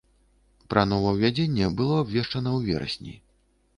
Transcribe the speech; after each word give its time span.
Пра 0.73 0.85
новаўвядзенне 0.93 1.67
было 1.81 2.01
абвешчана 2.05 2.49
ў 2.57 2.59
верасні. 2.71 3.15